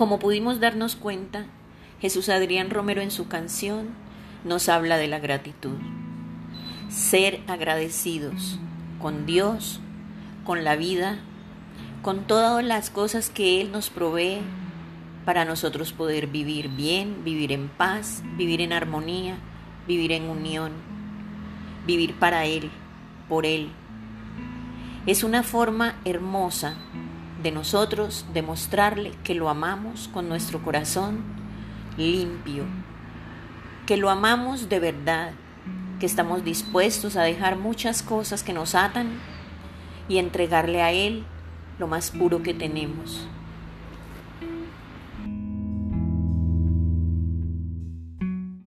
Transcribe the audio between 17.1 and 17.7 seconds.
vivir en